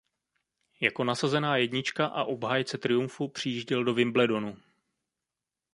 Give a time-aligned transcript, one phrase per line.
[0.81, 4.57] Jako nasazená jednička a obhájce triumfu přijížděl do Wimbledonu.